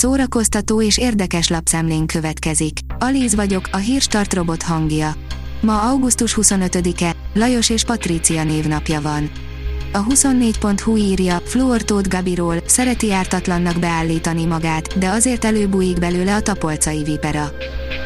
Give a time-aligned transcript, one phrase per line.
[0.00, 2.78] Szórakoztató és érdekes lapszemlén következik.
[2.98, 5.14] Alíz vagyok, a hírstart robot hangja.
[5.60, 9.30] Ma augusztus 25-e, Lajos és Patrícia névnapja van.
[9.92, 17.02] A 24.hu írja, Fluortót Gabiról, szereti ártatlannak beállítani magát, de azért előbújik belőle a tapolcai
[17.02, 17.52] vipera.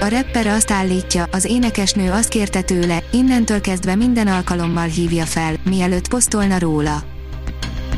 [0.00, 5.54] A rapper azt állítja, az énekesnő azt kérte tőle, innentől kezdve minden alkalommal hívja fel,
[5.64, 7.11] mielőtt posztolna róla.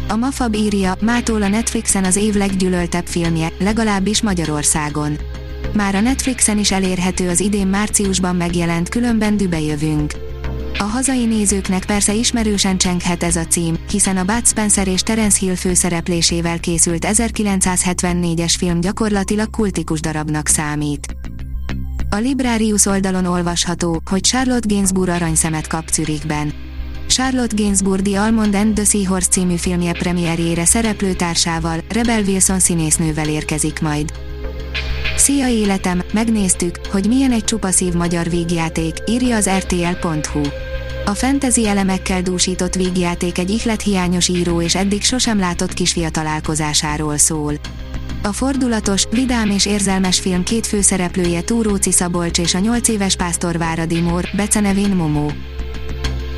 [0.09, 5.19] A Mafab írja, mától a Netflixen az év leggyűlöltebb filmje, legalábbis Magyarországon.
[5.73, 10.13] Már a Netflixen is elérhető az idén márciusban megjelent Különben dübe jövünk.
[10.79, 15.39] A hazai nézőknek persze ismerősen csenghet ez a cím, hiszen a Bud Spencer és Terence
[15.41, 21.17] Hill főszereplésével készült 1974-es film gyakorlatilag kultikus darabnak számít.
[22.11, 26.64] A Librarius oldalon olvasható, hogy Charlotte Gainsbourg aranyszemet kap Zürichben.
[27.17, 34.13] Charlotte Gainsbourg Almond and the Seahorse című filmje premierjére szereplőtársával, Rebel Wilson színésznővel érkezik majd.
[35.17, 40.41] Szia életem, megnéztük, hogy milyen egy csupaszív magyar vígjáték, írja az rtl.hu.
[41.05, 47.55] A fantasy elemekkel dúsított vígjáték egy ihlethiányos író és eddig sosem látott kisfia találkozásáról szól.
[48.23, 53.59] A fordulatos, vidám és érzelmes film két főszereplője Túróci Szabolcs és a 8 éves pásztor
[53.59, 55.33] Váradi Mór, becenevén Momó.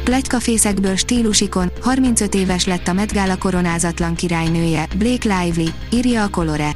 [0.06, 6.70] Plegykafészekből stílusikon, 35 éves lett a Met koronázatlan királynője, Blake Lively, írja a Colore.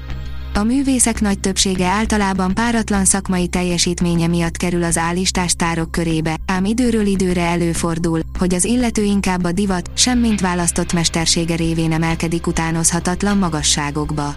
[0.55, 6.65] A művészek nagy többsége általában páratlan szakmai teljesítménye miatt kerül az állistás tárok körébe, ám
[6.65, 13.39] időről időre előfordul, hogy az illető inkább a divat, semmint választott mestersége révén emelkedik utánozhatatlan
[13.39, 14.35] magasságokba.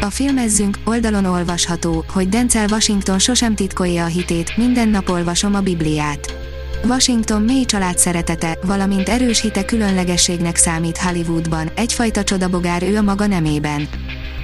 [0.00, 5.60] A filmezzünk oldalon olvasható, hogy Denzel Washington sosem titkolja a hitét, minden nap olvasom a
[5.60, 6.47] Bibliát.
[6.84, 13.26] Washington mély család szeretete, valamint erős hite különlegességnek számít Hollywoodban, egyfajta csodabogár ő a maga
[13.26, 13.88] nemében.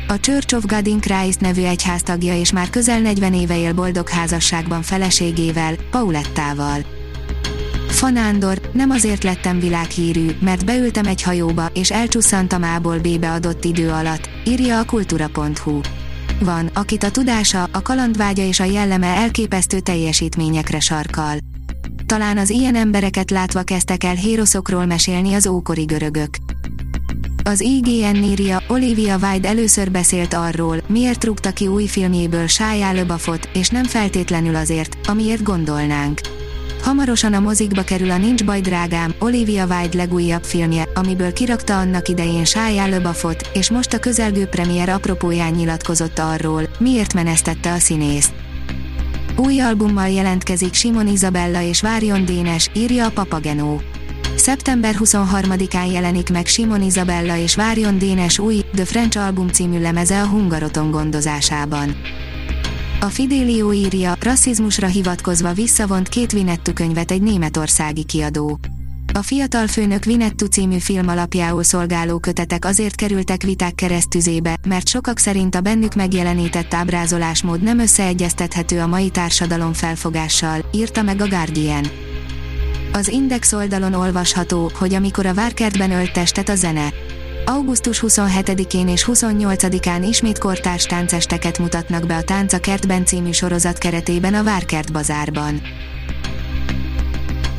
[0.08, 4.08] A Church of God in Christ nevű egyháztagja és már közel 40 éve él boldog
[4.08, 6.84] házasságban feleségével, Paulettával.
[7.88, 13.90] Fanándor, nem azért lettem világhírű, mert beültem egy hajóba, és elcsusszantam A-ból B-be adott idő
[13.90, 15.80] alatt, írja a kultura.hu.
[16.40, 21.36] Van, akit a tudása, a kalandvágya és a jelleme elképesztő teljesítményekre sarkal.
[22.14, 26.36] Talán az ilyen embereket látva kezdtek el héroszokról mesélni az ókori görögök.
[27.44, 33.48] Az IGN írja, Olivia Wilde először beszélt arról, miért rúgta ki új filmjéből Shia LaBeoufot,
[33.54, 36.20] és nem feltétlenül azért, amiért gondolnánk.
[36.82, 42.08] Hamarosan a mozikba kerül a Nincs baj drágám, Olivia Wilde legújabb filmje, amiből kirakta annak
[42.08, 48.43] idején Shia LaBeoufot, és most a közelgő premier apropóján nyilatkozott arról, miért menesztette a színészt.
[49.36, 53.80] Új albummal jelentkezik Simon Isabella és Várjon Dénes, írja a Papagenó.
[54.36, 60.20] Szeptember 23-án jelenik meg Simon Isabella és Várjon Dénes új, The French album című lemeze
[60.20, 61.96] a Hungaroton gondozásában.
[63.00, 68.58] A Fidelio írja, rasszizmusra hivatkozva visszavont két Vinettu könyvet egy németországi kiadó.
[69.16, 75.18] A fiatal főnök Vinettu című film alapjául szolgáló kötetek azért kerültek viták keresztüzébe, mert sokak
[75.18, 81.84] szerint a bennük megjelenített ábrázolásmód nem összeegyeztethető a mai társadalom felfogással, írta meg a Guardian.
[82.92, 86.92] Az Index oldalon olvasható, hogy amikor a várkertben ölt testet a zene.
[87.44, 94.34] Augusztus 27-én és 28-án ismét kortárs táncesteket mutatnak be a Tánca kertben című sorozat keretében
[94.34, 95.62] a Várkert bazárban.